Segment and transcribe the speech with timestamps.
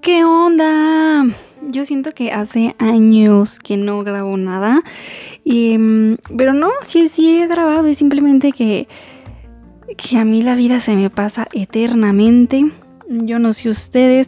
[0.00, 1.26] ¿Qué onda?
[1.68, 4.82] Yo siento que hace años que no grabo nada.
[5.44, 7.86] Y, mm, pero no, sí, sí he grabado.
[7.86, 8.88] Es simplemente que,
[9.96, 12.64] que a mí la vida se me pasa eternamente.
[13.08, 14.26] Yo no sé ustedes.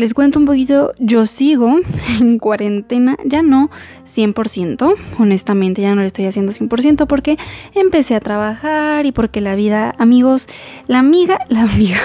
[0.00, 1.76] Les cuento un poquito, yo sigo
[2.20, 3.68] en cuarentena, ya no
[4.06, 7.36] 100%, honestamente ya no lo estoy haciendo 100% porque
[7.74, 10.48] empecé a trabajar y porque la vida, amigos,
[10.86, 11.98] la amiga, la amiga.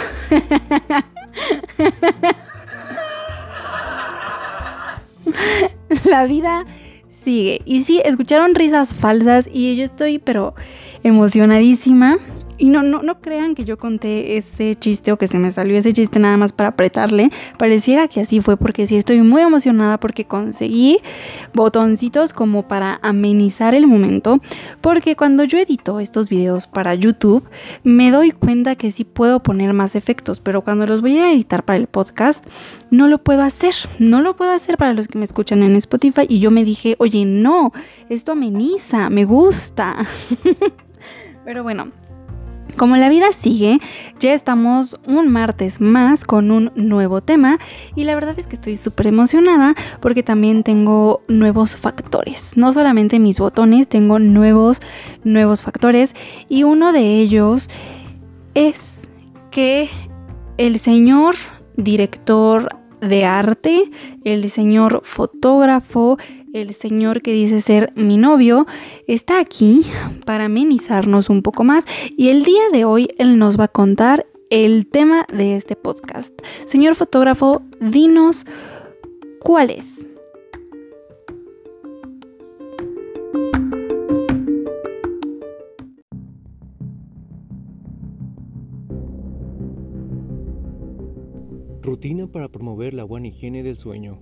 [6.03, 6.65] la vida
[7.23, 7.62] sigue.
[7.63, 10.53] Y sí, escucharon risas falsas y yo estoy pero
[11.03, 12.17] emocionadísima.
[12.57, 15.77] Y no, no, no crean que yo conté ese chiste o que se me salió
[15.77, 17.29] ese chiste nada más para apretarle.
[17.57, 20.99] Pareciera que así fue porque sí estoy muy emocionada porque conseguí
[21.53, 24.39] botoncitos como para amenizar el momento.
[24.81, 27.43] Porque cuando yo edito estos videos para YouTube
[27.83, 30.39] me doy cuenta que sí puedo poner más efectos.
[30.39, 32.45] Pero cuando los voy a editar para el podcast
[32.90, 33.75] no lo puedo hacer.
[33.99, 36.25] No lo puedo hacer para los que me escuchan en Spotify.
[36.29, 37.73] Y yo me dije, oye, no,
[38.07, 40.07] esto ameniza, me gusta.
[41.45, 41.91] Pero bueno,
[42.76, 43.79] como la vida sigue,
[44.20, 47.59] ya estamos un martes más con un nuevo tema
[47.95, 52.55] y la verdad es que estoy súper emocionada porque también tengo nuevos factores.
[52.55, 54.79] No solamente mis botones, tengo nuevos,
[55.23, 56.13] nuevos factores
[56.49, 57.70] y uno de ellos
[58.53, 59.07] es
[59.51, 59.90] que
[60.57, 61.35] el señor
[61.77, 62.70] director
[63.01, 63.91] de arte,
[64.23, 66.18] el señor fotógrafo,
[66.56, 68.66] el señor que dice ser mi novio,
[69.07, 69.85] está aquí
[70.25, 71.84] para amenizarnos un poco más
[72.16, 76.34] y el día de hoy él nos va a contar el tema de este podcast.
[76.66, 78.45] Señor fotógrafo, dinos
[79.41, 80.06] cuál es.
[91.81, 94.22] Rutina para promover la buena higiene del sueño.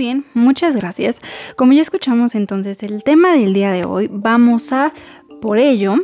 [0.00, 1.20] Bien, muchas gracias.
[1.56, 4.94] Como ya escuchamos entonces el tema del día de hoy, vamos a
[5.42, 5.96] por ello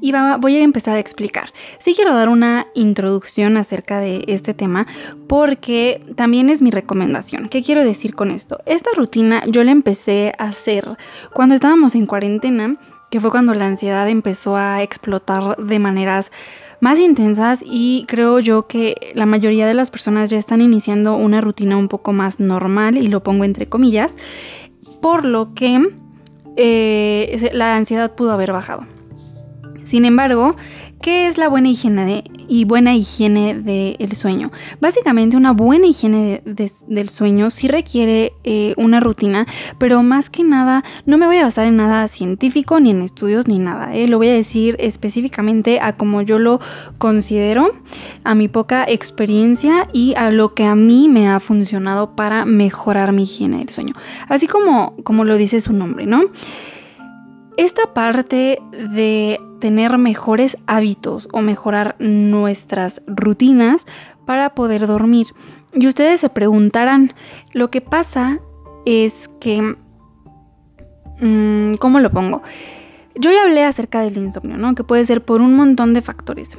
[0.00, 1.52] y voy a empezar a explicar.
[1.78, 4.86] Sí quiero dar una introducción acerca de este tema
[5.28, 7.50] porque también es mi recomendación.
[7.50, 8.60] ¿Qué quiero decir con esto?
[8.64, 10.96] Esta rutina yo la empecé a hacer
[11.34, 12.76] cuando estábamos en cuarentena,
[13.10, 16.30] que fue cuando la ansiedad empezó a explotar de maneras
[16.80, 21.40] más intensas y creo yo que la mayoría de las personas ya están iniciando una
[21.40, 24.14] rutina un poco más normal y lo pongo entre comillas,
[25.00, 25.88] por lo que
[26.56, 28.86] eh, la ansiedad pudo haber bajado.
[29.84, 30.56] Sin embargo,
[31.00, 34.50] ¿Qué es la buena higiene y buena higiene del sueño?
[34.80, 39.46] Básicamente una buena higiene del sueño sí requiere eh, una rutina,
[39.78, 43.46] pero más que nada no me voy a basar en nada científico ni en estudios
[43.46, 43.94] ni nada.
[43.94, 44.08] ¿eh?
[44.08, 46.58] Lo voy a decir específicamente a como yo lo
[46.98, 47.74] considero,
[48.24, 53.12] a mi poca experiencia y a lo que a mí me ha funcionado para mejorar
[53.12, 53.94] mi higiene del sueño.
[54.28, 56.22] Así como, como lo dice su nombre, ¿no?
[57.58, 63.84] Esta parte de tener mejores hábitos o mejorar nuestras rutinas
[64.26, 65.26] para poder dormir.
[65.72, 67.14] Y ustedes se preguntarán,
[67.52, 68.38] lo que pasa
[68.86, 69.74] es que...
[71.20, 72.42] Mm, ¿Cómo lo pongo?
[73.16, 74.76] Yo ya hablé acerca del insomnio, ¿no?
[74.76, 76.56] Que puede ser por un montón de factores.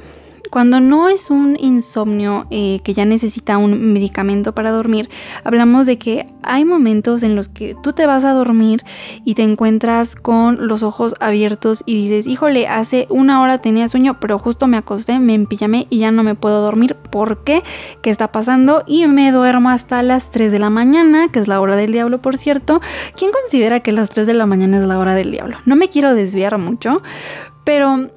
[0.50, 5.08] Cuando no es un insomnio eh, que ya necesita un medicamento para dormir,
[5.44, 8.82] hablamos de que hay momentos en los que tú te vas a dormir
[9.24, 14.18] y te encuentras con los ojos abiertos y dices, híjole, hace una hora tenía sueño,
[14.20, 16.96] pero justo me acosté, me empillamé y ya no me puedo dormir.
[16.96, 17.62] ¿Por qué?
[18.02, 18.82] ¿Qué está pasando?
[18.86, 22.20] Y me duermo hasta las 3 de la mañana, que es la hora del diablo,
[22.20, 22.80] por cierto.
[23.16, 25.58] ¿Quién considera que las 3 de la mañana es la hora del diablo?
[25.64, 27.02] No me quiero desviar mucho,
[27.64, 28.10] pero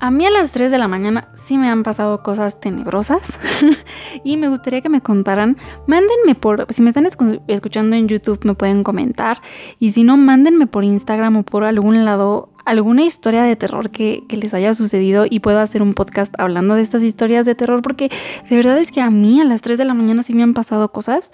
[0.00, 3.38] a mí a las 3 de la mañana sí me han pasado cosas tenebrosas
[4.24, 5.56] y me gustaría que me contaran.
[5.86, 9.40] Mándenme por, si me están escuchando en YouTube me pueden comentar
[9.78, 14.24] y si no, mándenme por Instagram o por algún lado alguna historia de terror que,
[14.28, 18.10] les haya sucedido y puedo hacer un podcast hablando de estas historias de terror porque
[18.48, 20.54] de verdad es que a mí a las 3 de la mañana sí me han
[20.54, 21.30] pasado cosas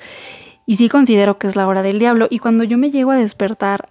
[0.66, 3.16] y sí considero que es la hora del diablo y cuando yo me llego a
[3.16, 3.88] despertar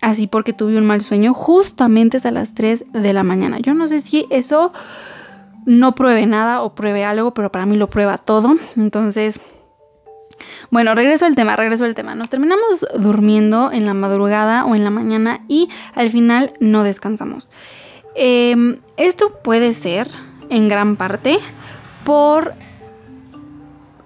[0.00, 3.58] así porque tuve un mal sueño justamente a las 3 de la mañana.
[3.58, 4.72] Yo no sé si eso
[5.66, 8.56] no pruebe nada o pruebe algo, pero para mí lo prueba todo.
[8.76, 9.40] Entonces,
[10.70, 12.14] Bueno, regreso al tema, regreso al tema.
[12.14, 17.48] Nos terminamos durmiendo en la madrugada o en la mañana y al final no descansamos.
[18.14, 20.10] Em, esto puede ser
[20.48, 21.38] en gran parte
[22.04, 22.54] por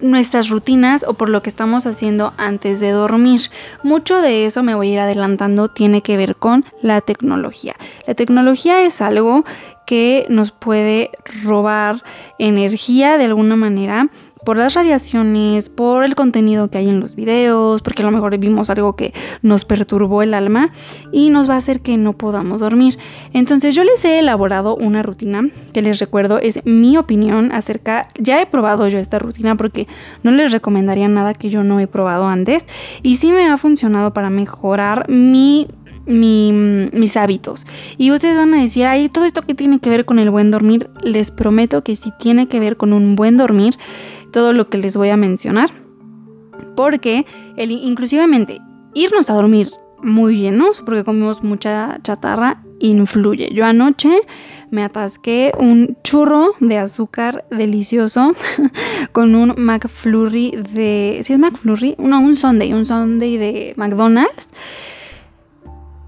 [0.05, 3.43] nuestras rutinas o por lo que estamos haciendo antes de dormir.
[3.83, 7.75] Mucho de eso me voy a ir adelantando tiene que ver con la tecnología.
[8.07, 9.45] La tecnología es algo
[9.87, 11.11] que nos puede
[11.43, 12.03] robar
[12.39, 14.09] energía de alguna manera
[14.45, 18.37] por las radiaciones, por el contenido que hay en los videos, porque a lo mejor
[18.39, 19.13] vimos algo que
[19.43, 20.73] nos perturbó el alma
[21.13, 22.99] y nos va a hacer que no podamos dormir.
[23.33, 28.41] Entonces yo les he elaborado una rutina que les recuerdo es mi opinión acerca, ya
[28.41, 29.87] he probado yo esta rutina porque
[30.23, 32.65] no les recomendaría nada que yo no he probado antes
[33.03, 35.69] y sí me ha funcionado para mejorar mi
[36.07, 37.67] mis hábitos.
[37.97, 40.51] Y ustedes van a decir, ay, todo esto que tiene que ver con el buen
[40.51, 43.75] dormir, les prometo que si tiene que ver con un buen dormir,
[44.35, 45.71] todo lo que les voy a mencionar.
[46.75, 47.25] Porque
[47.57, 48.61] el, inclusivemente
[48.93, 49.71] irnos a dormir
[50.03, 53.55] muy llenos, porque comimos mucha chatarra, influye.
[53.55, 54.11] Yo anoche
[54.73, 58.35] me atasqué un churro de azúcar delicioso
[59.13, 61.21] con un McFlurry de...
[61.23, 61.95] ¿Sí es McFlurry?
[61.99, 64.49] No, un Sunday, un Sunday de McDonald's.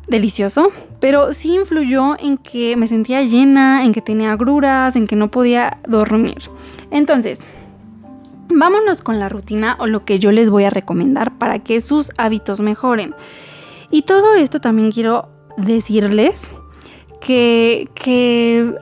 [0.09, 0.71] Delicioso,
[1.01, 5.31] pero sí influyó en que me sentía llena, en que tenía agruras, en que no
[5.31, 6.39] podía dormir.
[6.93, 7.45] Entonces,
[8.49, 12.13] Vámonos con la rutina o lo que yo les voy a recomendar para que sus
[12.17, 13.15] hábitos mejoren.
[13.91, 16.51] Y todo esto también quiero decirles
[17.21, 18.75] que, que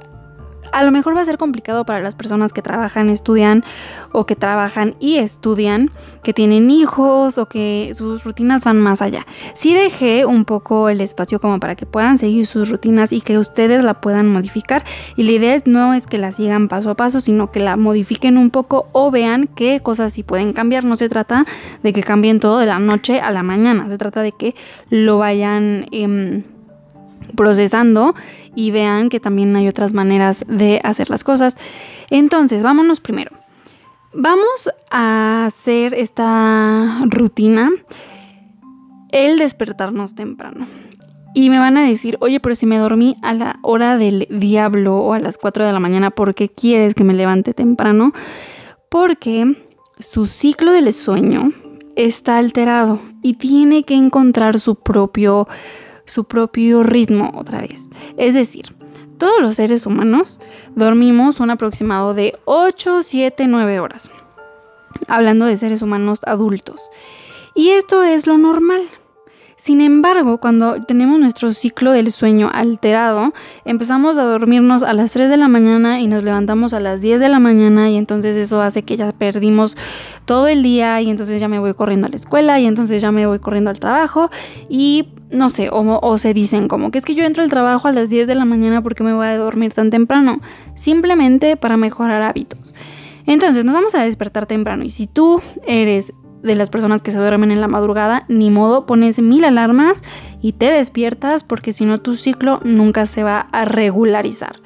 [0.74, 3.64] a lo mejor va a ser complicado para las personas que trabajan, estudian
[4.10, 5.90] o que trabajan y estudian,
[6.24, 9.24] que tienen hijos o que sus rutinas van más allá.
[9.54, 13.38] Sí dejé un poco el espacio como para que puedan seguir sus rutinas y que
[13.38, 14.84] ustedes la puedan modificar.
[15.16, 18.36] Y la idea no es que la sigan paso a paso, sino que la modifiquen
[18.36, 20.84] un poco o vean qué cosas sí pueden cambiar.
[20.84, 21.46] No se trata
[21.84, 24.56] de que cambien todo de la noche a la mañana, se trata de que
[24.90, 25.86] lo vayan...
[25.92, 26.42] Em,
[27.36, 28.14] procesando
[28.54, 31.56] y vean que también hay otras maneras de hacer las cosas.
[32.10, 33.32] Entonces, vámonos primero.
[34.12, 37.70] Vamos a hacer esta rutina,
[39.10, 40.66] el despertarnos temprano.
[41.34, 44.98] Y me van a decir, oye, pero si me dormí a la hora del diablo
[44.98, 48.12] o a las 4 de la mañana, ¿por qué quieres que me levante temprano?
[48.88, 49.56] Porque
[49.98, 51.52] su ciclo del sueño
[51.96, 55.48] está alterado y tiene que encontrar su propio
[56.06, 57.83] su propio ritmo otra vez.
[58.16, 58.74] Es decir,
[59.18, 60.40] todos los seres humanos
[60.74, 64.10] dormimos un aproximado de 8, 7, 9 horas.
[65.08, 66.90] Hablando de seres humanos adultos.
[67.54, 68.82] Y esto es lo normal.
[69.64, 73.32] Sin embargo, cuando tenemos nuestro ciclo del sueño alterado,
[73.64, 77.18] empezamos a dormirnos a las 3 de la mañana y nos levantamos a las 10
[77.18, 79.74] de la mañana y entonces eso hace que ya perdimos
[80.26, 83.10] todo el día y entonces ya me voy corriendo a la escuela y entonces ya
[83.10, 84.30] me voy corriendo al trabajo
[84.68, 87.92] y no sé, o, se dicen como que es que yo entro al trabajo a
[87.92, 90.40] las 10 de la mañana porque me voy a dormir tan temprano,
[90.74, 92.74] simplemente para mejorar hábitos.
[93.26, 96.12] Entonces nos vamos a despertar temprano y si tú eres
[96.42, 100.02] de las personas que se duermen en la madrugada, ni modo, pones mil alarmas
[100.42, 104.56] y te despiertas porque si no tu ciclo nunca se va a regularizar.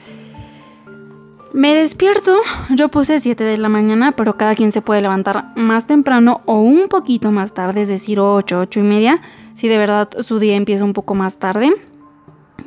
[1.54, 2.36] Me despierto,
[2.70, 6.60] yo puse 7 de la mañana, pero cada quien se puede levantar más temprano o
[6.60, 9.20] un poquito más tarde, es decir, 8, 8 y media,
[9.58, 11.72] si de verdad su día empieza un poco más tarde.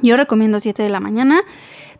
[0.04, 1.42] Yo recomiendo 7 de la mañana.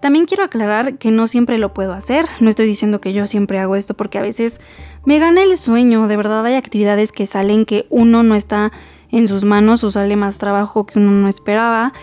[0.02, 3.60] También quiero aclarar que no siempre lo puedo hacer, no estoy diciendo que yo siempre
[3.60, 4.60] hago esto porque a veces
[5.06, 8.72] me gana el sueño, de verdad hay actividades que salen que uno no está
[9.12, 11.94] en sus manos o sale más trabajo que uno no esperaba.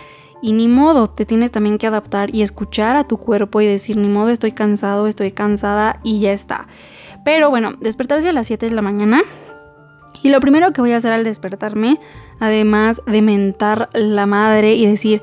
[0.41, 3.97] Y ni modo, te tienes también que adaptar y escuchar a tu cuerpo y decir,
[3.97, 6.67] ni modo, estoy cansado, estoy cansada y ya está.
[7.25, 9.21] Pero bueno, despertarse a las 7 de la mañana.
[10.21, 11.99] Y lo primero que voy a hacer al despertarme,
[12.39, 15.21] además de mentar la madre y decir,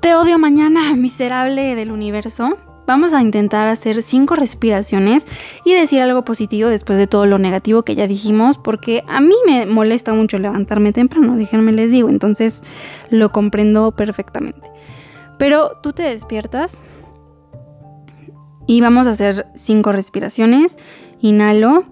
[0.00, 5.24] te odio mañana, miserable del universo, Vamos a intentar hacer cinco respiraciones
[5.64, 9.34] y decir algo positivo después de todo lo negativo que ya dijimos, porque a mí
[9.46, 12.62] me molesta mucho levantarme temprano, déjenme les digo, entonces
[13.08, 14.68] lo comprendo perfectamente.
[15.38, 16.80] Pero tú te despiertas
[18.66, 20.76] y vamos a hacer cinco respiraciones.
[21.20, 21.84] Inhalo,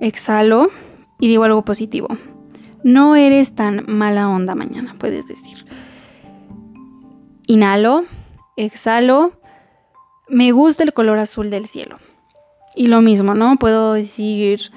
[0.00, 0.70] exhalo
[1.20, 2.08] y digo algo positivo.
[2.82, 5.64] No eres tan mala onda mañana, puedes decir.
[7.46, 8.04] Inhalo,
[8.56, 9.40] exhalo
[10.30, 11.98] me gusta el color azul del cielo.
[12.74, 13.56] Y lo mismo, ¿no?
[13.56, 14.70] Puedo decir,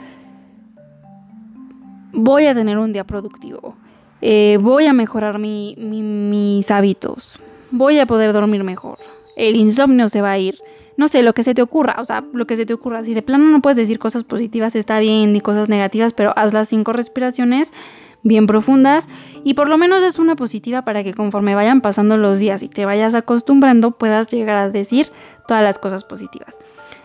[2.12, 3.76] voy a tener un día productivo,
[4.22, 8.98] eh, voy a mejorar mis hábitos, voy a poder dormir mejor,
[9.38, 10.58] el insomnio se va a ir,
[10.98, 13.04] no sé, lo que se te ocurra, o sea, lo que se te ocurra.
[13.04, 16.54] Si de plano no puedes decir cosas positivas, está bien, y cosas negativas, pero haz
[16.54, 17.74] las cinco respiraciones
[18.24, 19.08] bien profundas
[19.44, 22.70] y por lo menos es una positiva para que conforme vayan pasando los días y
[22.70, 25.12] te vayas acostumbrando puedas llegar a decir
[25.48, 26.58] todas las cosas positivas.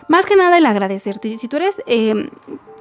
[0.07, 1.37] Más que nada el agradecerte.
[1.37, 2.29] Si tú eres, eh,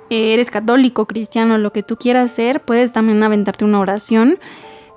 [0.08, 4.38] eres católico, cristiano, lo que tú quieras ser, puedes también aventarte una oración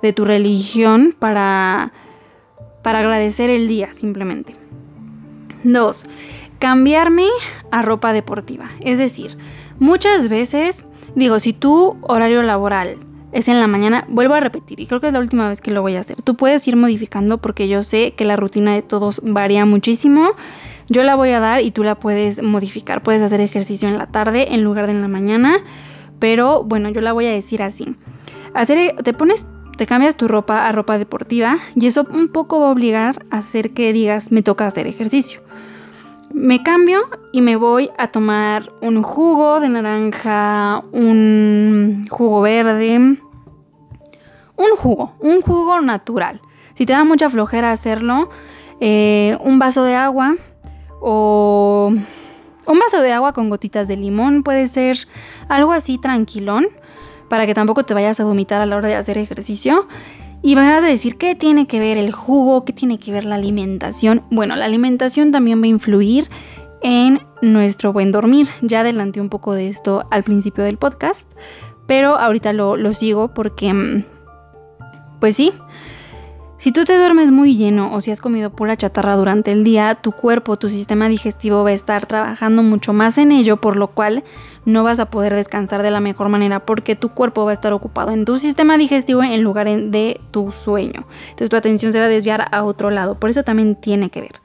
[0.00, 1.92] de tu religión para,
[2.82, 4.61] para agradecer el día simplemente.
[5.64, 6.04] Dos,
[6.58, 7.26] cambiarme
[7.70, 8.70] a ropa deportiva.
[8.80, 9.36] Es decir,
[9.78, 12.98] muchas veces, digo, si tu horario laboral
[13.32, 15.70] es en la mañana, vuelvo a repetir, y creo que es la última vez que
[15.70, 16.20] lo voy a hacer.
[16.22, 20.32] Tú puedes ir modificando porque yo sé que la rutina de todos varía muchísimo.
[20.88, 23.02] Yo la voy a dar y tú la puedes modificar.
[23.02, 25.58] Puedes hacer ejercicio en la tarde en lugar de en la mañana,
[26.18, 27.96] pero bueno, yo la voy a decir así.
[28.52, 29.46] Hacer, te pones,
[29.78, 33.38] te cambias tu ropa a ropa deportiva y eso un poco va a obligar a
[33.38, 35.40] hacer que digas, me toca hacer ejercicio.
[36.32, 42.96] Me cambio y me voy a tomar un jugo de naranja, un jugo verde,
[44.56, 46.40] un jugo, un jugo natural.
[46.74, 48.30] Si te da mucha flojera hacerlo,
[48.80, 50.36] eh, un vaso de agua
[51.00, 51.92] o
[52.66, 54.96] un vaso de agua con gotitas de limón puede ser
[55.48, 56.66] algo así tranquilón
[57.28, 59.86] para que tampoco te vayas a vomitar a la hora de hacer ejercicio.
[60.42, 62.64] Y vas a decir, ¿qué tiene que ver el jugo?
[62.64, 64.22] ¿Qué tiene que ver la alimentación?
[64.30, 66.28] Bueno, la alimentación también va a influir
[66.82, 68.48] en nuestro buen dormir.
[68.60, 71.30] Ya adelanté un poco de esto al principio del podcast,
[71.86, 74.04] pero ahorita lo, lo sigo porque, mm,
[75.20, 75.52] pues sí,
[76.62, 79.96] si tú te duermes muy lleno o si has comido pura chatarra durante el día,
[79.96, 83.88] tu cuerpo, tu sistema digestivo va a estar trabajando mucho más en ello, por lo
[83.88, 84.22] cual
[84.64, 87.72] no vas a poder descansar de la mejor manera porque tu cuerpo va a estar
[87.72, 91.04] ocupado en tu sistema digestivo en lugar de tu sueño.
[91.30, 94.20] Entonces tu atención se va a desviar a otro lado, por eso también tiene que
[94.20, 94.40] ver.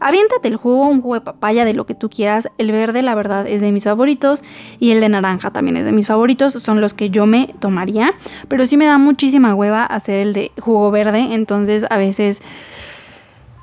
[0.00, 2.48] Aviéntate el jugo, un jugo de papaya, de lo que tú quieras.
[2.58, 4.42] El verde, la verdad, es de mis favoritos.
[4.78, 6.52] Y el de naranja también es de mis favoritos.
[6.54, 8.12] Son los que yo me tomaría.
[8.48, 11.34] Pero sí me da muchísima hueva hacer el de jugo verde.
[11.34, 12.40] Entonces a veces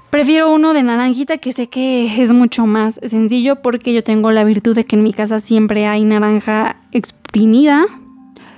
[0.09, 3.61] prefiero uno de naranjita que sé que es mucho más sencillo.
[3.61, 7.85] Porque yo tengo la virtud de que en mi casa siempre hay naranja exprimida.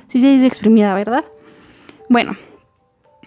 [0.10, 1.26] Sí se dice exprimida, ¿verdad?
[2.10, 2.36] Bueno,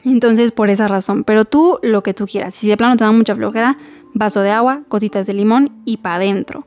[0.05, 1.23] entonces por esa razón.
[1.23, 2.55] Pero tú lo que tú quieras.
[2.55, 3.77] Si de plano te da mucha flojera
[4.15, 6.65] vaso de agua, gotitas de limón y para adentro.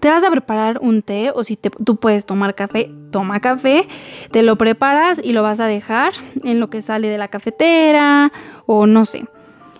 [0.00, 3.86] Te vas a preparar un té o si tú puedes tomar café, toma café,
[4.30, 8.32] te lo preparas y lo vas a dejar en lo que sale de la cafetera
[8.66, 9.24] o no sé.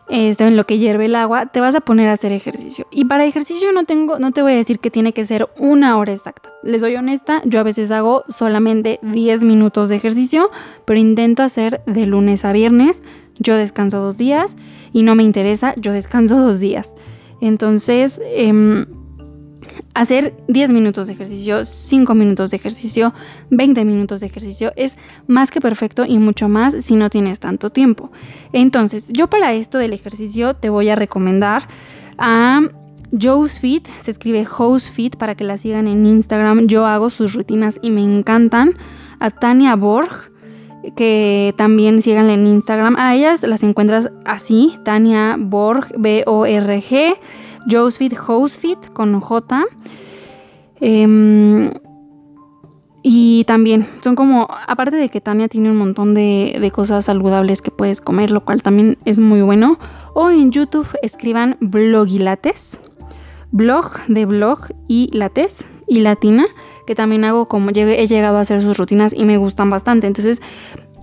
[0.09, 2.87] Este, en lo que hierve el agua, te vas a poner a hacer ejercicio.
[2.91, 5.97] Y para ejercicio no tengo, no te voy a decir que tiene que ser una
[5.97, 6.51] hora exacta.
[6.63, 10.51] Les soy honesta, yo a veces hago solamente 10 minutos de ejercicio,
[10.85, 13.03] pero intento hacer de lunes a viernes.
[13.39, 14.57] Yo descanso dos días
[14.93, 16.95] y no me interesa, yo descanso dos días.
[17.41, 18.87] Entonces, em,
[19.95, 23.15] hacer 10 minutos de ejercicio, 5 minutos de ejercicio,
[23.51, 27.71] 20 minutos de ejercicio es más que perfecto y mucho más si no tienes tanto
[27.71, 28.11] tiempo.
[28.53, 31.69] Entonces, yo para esto del ejercicio te voy a recomendar
[32.19, 32.63] a
[33.21, 36.67] Joe's Fit, se escribe House Fit para que la sigan en Instagram.
[36.67, 38.75] Yo hago sus rutinas y me encantan.
[39.21, 40.33] A Tania Borg,
[40.97, 42.97] que también síganle en Instagram.
[42.99, 47.17] A ellas las encuentras así, Tania Borg, B-O-R-G,
[47.71, 49.65] Josefit Housefit con J.
[50.81, 51.71] Em,
[53.03, 57.61] y también son como, aparte de que Tania tiene un montón de, de, cosas saludables
[57.61, 59.79] que puedes comer, lo cual también es muy bueno.
[60.15, 62.79] O en YouTube escriban blogilates,
[63.51, 66.47] blog de blog y lates y latina
[66.87, 70.07] que también hago como he llegado a hacer sus rutinas y me gustan bastante.
[70.07, 70.41] Entonces,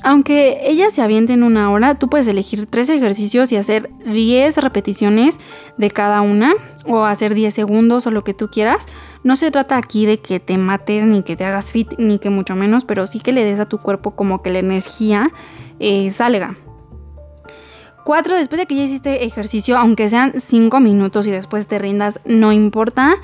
[0.03, 5.39] aunque ellas se avienten una hora, tú puedes elegir tres ejercicios y hacer 10 repeticiones
[5.77, 6.53] de cada una
[6.87, 8.83] o hacer 10 segundos o lo que tú quieras.
[9.23, 12.31] No se trata aquí de que te mates ni que te hagas fit ni que
[12.31, 15.31] mucho menos, pero sí que le des a tu cuerpo como que la energía
[15.79, 16.55] eh, salga.
[18.03, 22.19] Cuatro, después de que ya hiciste ejercicio, aunque sean 5 minutos y después te rindas,
[22.25, 23.17] no importa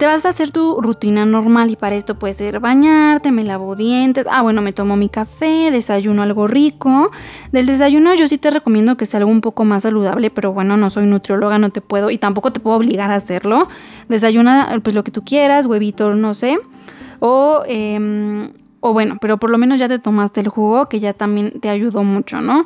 [0.00, 3.76] te vas a hacer tu rutina normal y para esto puede ser bañarte, me lavo
[3.76, 7.10] dientes, ah bueno, me tomo mi café, desayuno algo rico.
[7.52, 10.78] Del desayuno yo sí te recomiendo que sea algo un poco más saludable, pero bueno,
[10.78, 13.68] no soy nutrióloga, no te puedo y tampoco te puedo obligar a hacerlo.
[14.08, 16.58] Desayuna pues lo que tú quieras, huevito, no sé.
[17.18, 21.12] O, em, o bueno, pero por lo menos ya te tomaste el jugo que ya
[21.12, 22.64] también te ayudó mucho, ¿no?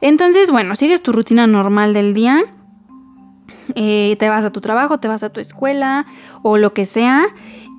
[0.00, 2.44] Entonces, bueno, sigues tu rutina normal del día
[3.74, 6.06] eh, te vas a tu trabajo, te vas a tu escuela
[6.42, 7.26] o lo que sea.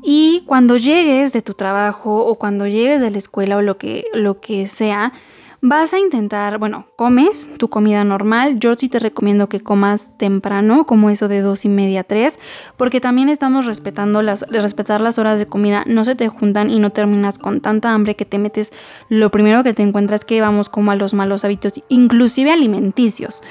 [0.03, 4.05] Y cuando llegues de tu trabajo o cuando llegues de la escuela o lo que,
[4.13, 5.13] lo que sea,
[5.61, 8.59] Vas a intentar, bueno, comes tu comida normal.
[8.59, 12.37] Yo sí te recomiendo que comas temprano, como eso de dos y media, tres,
[12.77, 15.83] porque también estamos respetando las, respetar las horas de comida.
[15.87, 18.71] No se te juntan y no terminas con tanta hambre que te metes.
[19.09, 23.41] Lo primero que te encuentras que vamos como a los malos hábitos, inclusive alimenticios.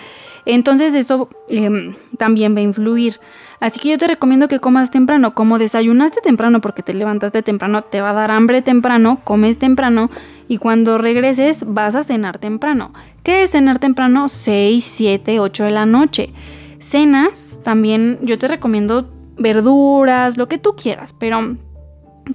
[0.47, 3.21] Entonces eso em, también va a influir.
[3.59, 5.35] Así que yo te recomiendo que comas temprano.
[5.35, 10.09] Como desayunaste temprano porque te levantaste temprano, te va a dar hambre temprano, comes temprano
[10.49, 12.93] y cuando regreses vas a cenar temprano.
[13.25, 14.29] ¿Qué es cenar temprano?
[14.29, 16.33] 6, 7, 8 de la noche.
[16.79, 21.57] Cenas, también yo te recomiendo verduras, lo que tú quieras, pero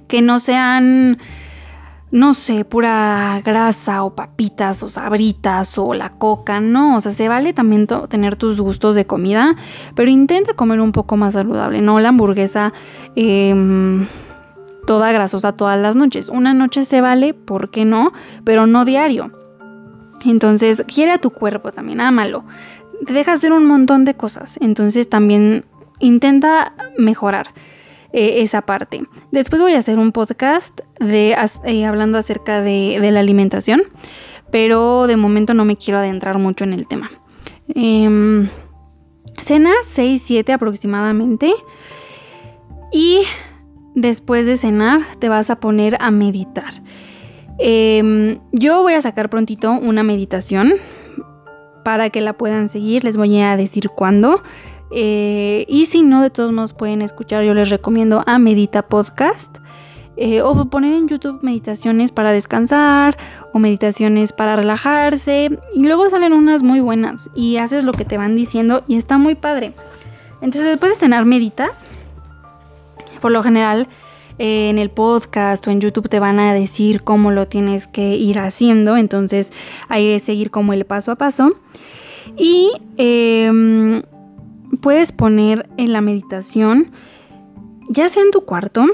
[0.06, 1.18] que no sean
[2.12, 7.26] no sé, pura grasa o papitas o sabritas o la coca, no, o sea, se
[7.26, 9.56] vale también tener tus gustos de comida,
[9.94, 12.74] pero intenta comer un poco más saludable, no la hamburguesa
[13.16, 14.06] em,
[14.86, 16.28] toda grasosa todas las noches.
[16.28, 18.12] Una noche se vale, ¿por qué no?
[18.44, 19.32] Pero no diario.
[20.22, 22.44] Entonces, quiere a tu cuerpo también, ámalo.
[23.06, 25.64] Te deja hacer un montón de cosas, entonces también
[25.98, 27.48] intenta mejorar.
[28.12, 29.04] Eh, esa parte.
[29.30, 33.84] Después voy a hacer un podcast de, eh, hablando acerca de, la alimentación,
[34.50, 37.10] pero de momento no me quiero adentrar mucho en el tema.
[37.74, 38.50] Eh,
[39.40, 41.54] cena 6-7 aproximadamente
[42.92, 43.22] y
[43.94, 46.74] después de cenar te vas a poner a meditar.
[47.58, 50.74] Em, yo voy a sacar prontito una meditación
[51.84, 53.04] para que la puedan seguir.
[53.04, 54.42] Les voy a decir cuándo.
[54.94, 59.58] Eh, y si no, de todos modos pueden escuchar, yo les recomiendo a Medita Podcast.
[60.18, 63.16] Eh, o poner en YouTube meditaciones para descansar
[63.54, 65.58] o meditaciones para relajarse.
[65.74, 69.16] Y luego salen unas muy buenas y haces lo que te van diciendo y está
[69.16, 69.72] muy padre.
[70.42, 71.86] Entonces después de cenar meditas.
[73.22, 73.88] Por lo general
[74.38, 78.16] eh, en el podcast o en YouTube te van a decir cómo lo tienes que
[78.16, 78.98] ir haciendo.
[78.98, 79.50] Entonces
[79.88, 81.54] hay que seguir como el paso a paso.
[82.36, 84.02] Y em,
[84.80, 86.92] puedes poner en la meditación,
[87.88, 88.86] ya sea en tu cuarto,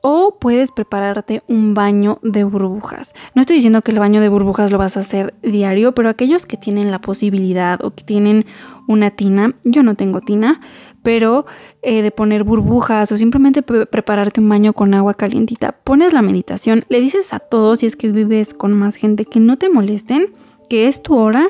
[0.00, 3.12] o puedes prepararte un baño de burbujas.
[3.34, 6.46] No estoy diciendo que el baño de burbujas lo vas a hacer diario, pero aquellos
[6.46, 8.46] que tienen la posibilidad o que tienen
[8.86, 10.60] una tina, yo no tengo tina,
[11.02, 11.46] pero
[11.82, 16.84] eh, de poner burbujas o simplemente prepararte un baño con agua calientita, pones la meditación,
[16.88, 20.32] le dices a todos si es que vives con más gente que no te molesten,
[20.68, 21.48] que es tu hora,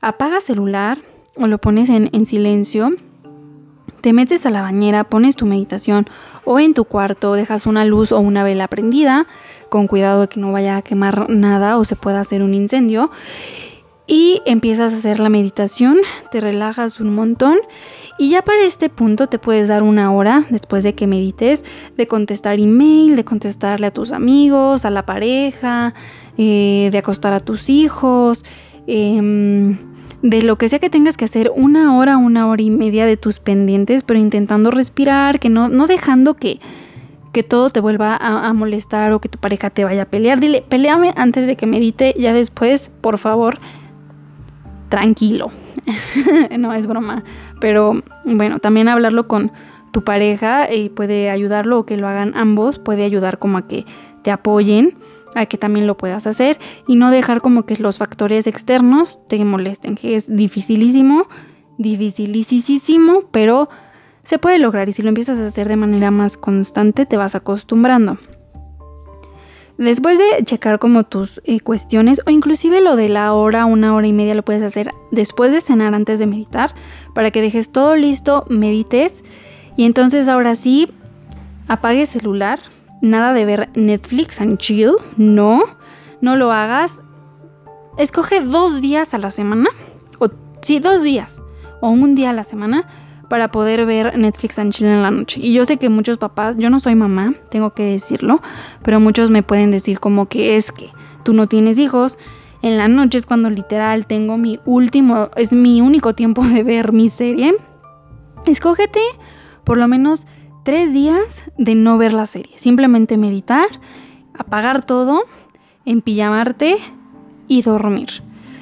[0.00, 0.98] apaga celular,
[1.38, 2.90] o lo pones en, silencio,
[4.00, 6.06] te metes a la bañera, pones tu meditación
[6.44, 9.26] o en tu cuarto dejas una luz o una vela prendida,
[9.68, 13.10] con cuidado de que no vaya a quemar nada o se pueda hacer un incendio.
[14.06, 15.98] Y empiezas a hacer la meditación,
[16.32, 17.58] te relajas un montón
[18.18, 21.62] y ya para este punto te puedes dar una hora después de que medites
[21.96, 25.92] de contestar email, de contestarle a tus amigos, a la pareja,
[26.38, 28.46] eh, de acostar a tus hijos.
[28.86, 29.76] Eh,
[30.22, 33.16] de lo que sea que tengas que hacer una hora, una hora y media de
[33.16, 36.60] tus pendientes, pero intentando respirar, que no, no dejando que,
[37.32, 40.40] que todo te vuelva a, molestar o que tu pareja te vaya a pelear.
[40.40, 43.58] Dile, peleame antes de que medite, ya después, por favor,
[44.88, 45.50] tranquilo.
[46.58, 47.22] no es broma,
[47.60, 49.52] pero bueno, también hablarlo con
[49.92, 53.86] tu pareja y puede ayudarlo o que lo hagan ambos, puede ayudar como a que
[54.22, 54.96] te apoyen
[55.34, 59.44] a que también lo puedas hacer y no dejar como que los factores externos te
[59.44, 61.28] molesten, que es dificilísimo,
[61.78, 63.68] dificilísimo, pero
[64.24, 67.34] se puede lograr y si lo empiezas a hacer de manera más constante te vas
[67.34, 68.18] acostumbrando.
[69.78, 74.08] Después de checar como tus eh, cuestiones o inclusive lo de la hora, una hora
[74.08, 76.74] y media lo puedes hacer después de cenar antes de meditar
[77.14, 79.22] para que dejes todo listo, medites
[79.76, 80.90] y entonces ahora sí
[81.68, 82.58] apague celular,
[83.02, 85.62] nada de ver Netflix and chill, no,
[86.20, 87.00] no lo hagas.
[87.96, 89.68] Escoge dos días a la semana,
[90.18, 90.28] o
[90.62, 91.42] sí, dos días,
[91.80, 92.86] o un día a la semana
[93.28, 95.40] para poder ver Netflix and chill en la noche.
[95.42, 98.40] Y yo sé que muchos papás, yo no soy mamá, tengo que decirlo,
[98.82, 100.90] pero muchos me pueden decir como que es que
[101.24, 102.18] tú no tienes hijos.
[102.62, 106.92] En la noche es cuando literal tengo mi último, es mi único tiempo de ver
[106.92, 107.54] mi serie.
[108.46, 109.00] Escógete
[109.64, 110.26] por lo menos
[110.64, 112.58] tres días de no ver la serie.
[112.58, 113.68] Simplemente meditar,
[114.34, 115.24] apagar todo,
[115.84, 116.78] empillamarte
[117.46, 118.08] y dormir.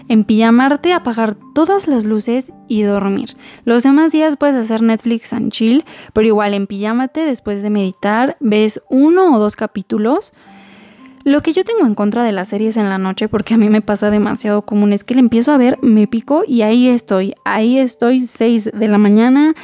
[0.09, 3.37] Empillamarte, apagar todas las luces y dormir.
[3.64, 8.80] Los demás días puedes hacer Netflix and chill, pero igual empillámate después de meditar, ves
[8.88, 10.32] uno o dos capítulos.
[11.24, 13.68] Lo que yo tengo en contra de las series en la noche, porque a mí
[13.68, 17.35] me pasa demasiado común, es que le empiezo a ver, me pico y ahí estoy.
[17.44, 19.56] Ahí estoy 6 de la mañana,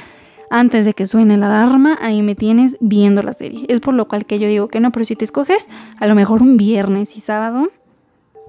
[0.52, 3.64] antes de que suene la alarma, ahí me tienes viendo la serie.
[3.68, 5.66] Es por lo cual que yo digo que no, pero si te escoges
[5.98, 7.70] a lo mejor un viernes y sábado,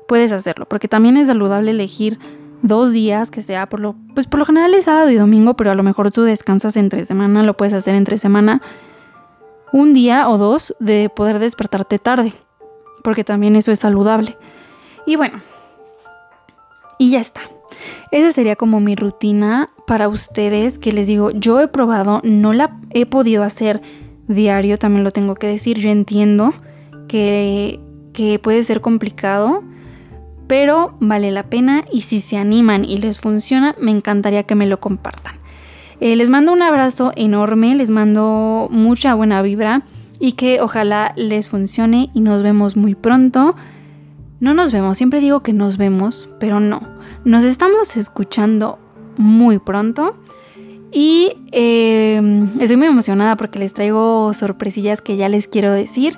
[0.06, 2.20] puedes hacerlo, porque también es saludable elegir
[2.62, 5.72] dos días, que sea por lo, pues por lo general es sábado y domingo, pero
[5.72, 8.62] a lo mejor tú descansas entre semana, lo puedes hacer entre semana,
[9.72, 12.34] un día o dos de poder despertarte tarde,
[13.02, 14.38] porque también eso es saludable.
[15.06, 15.40] Y bueno,
[17.00, 17.42] y ya está.
[18.12, 22.78] Esa sería como mi rutina para ustedes, que les digo, yo he probado, no la
[22.92, 23.82] he podido hacer
[24.28, 26.54] diario, también lo tengo que decir, yo entiendo
[27.08, 27.80] que,
[28.14, 29.64] que puede ser complicado,
[30.48, 34.68] pero vale la pena y si se animan y les funciona, me encantaría que me
[34.68, 35.36] lo compartan.
[36.00, 39.84] Eh, les mando un abrazo enorme, les mando mucha buena vibra
[40.20, 43.56] y que ojalá les funcione y nos vemos muy pronto.
[44.40, 46.82] No nos vemos, siempre digo que nos vemos, pero no.
[47.24, 48.80] Nos estamos escuchando
[49.18, 50.16] muy pronto.
[50.92, 56.18] Y em, estoy muy emocionada porque les traigo sorpresillas que ya les quiero decir.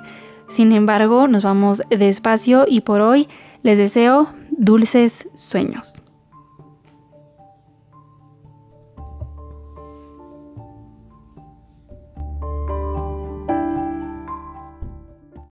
[0.49, 3.27] Sin embargo, nos vamos despacio y por hoy
[3.63, 5.93] les deseo dulces sueños.